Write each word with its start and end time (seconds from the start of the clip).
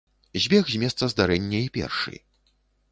Збег 0.45 0.71
з 0.71 0.81
месца 0.83 1.03
здарэння 1.15 1.59
і 1.67 1.71
першы. 1.77 2.15